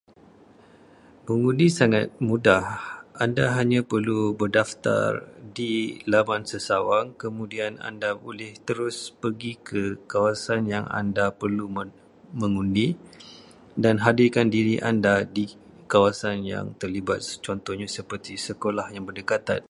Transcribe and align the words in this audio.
Mengundi 1.29 1.67
sangat 1.79 2.07
mudah. 2.29 2.65
Anda 3.23 3.45
hanya 3.57 3.79
perlu 3.91 4.21
berdaftar 4.41 5.07
di 5.57 5.73
laman 6.13 6.41
sesawang, 6.51 7.07
kemudian 7.23 7.73
anda 7.89 8.09
boleh 8.25 8.51
terus 8.67 8.97
perlu 9.07 9.17
pergi 9.23 9.53
ke 9.69 9.81
kawasan 10.11 10.61
yang 10.73 10.85
anda 10.99 11.25
perlu 11.41 11.65
meng- 11.75 11.99
mengundi 12.41 12.87
dan 13.83 13.95
hadirkan 14.05 14.47
diri 14.55 14.75
anda 14.89 15.15
di 15.35 15.45
kawasan 15.93 16.37
yang 16.53 16.65
terlibat, 16.81 17.19
contohnya 17.45 17.85
di 17.85 18.35
sekolah 18.49 18.85
yang 18.95 19.05
berdekatan. 19.09 19.59